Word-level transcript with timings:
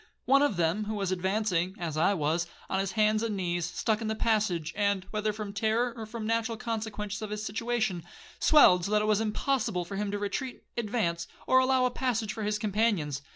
One 0.25 0.41
of 0.41 0.57
them, 0.57 0.85
who 0.85 0.95
was 0.95 1.11
advancing, 1.11 1.75
as 1.77 1.95
I 1.95 2.15
was, 2.15 2.47
on 2.71 2.79
his 2.79 2.93
hands 2.93 3.21
and 3.21 3.37
knees, 3.37 3.65
stuck 3.65 4.01
in 4.01 4.07
the 4.07 4.15
passage, 4.15 4.73
and, 4.75 5.05
whether 5.11 5.31
from 5.31 5.53
terror, 5.53 5.93
or 5.95 6.07
from 6.07 6.23
the 6.23 6.27
natural 6.33 6.57
consequences 6.57 7.21
of 7.21 7.29
his 7.29 7.43
situation, 7.45 8.03
swelled 8.39 8.85
so 8.85 8.91
that 8.93 9.03
it 9.03 9.07
was 9.07 9.21
impossible 9.21 9.85
for 9.85 9.97
him 9.97 10.09
to 10.09 10.17
retreat, 10.17 10.63
advance, 10.75 11.27
or 11.45 11.59
allow 11.59 11.85
a 11.85 11.91
passage 11.91 12.33
for 12.33 12.41
his 12.41 12.57
companions. 12.57 13.21